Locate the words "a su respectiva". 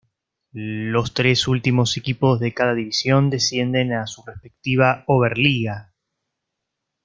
3.93-5.03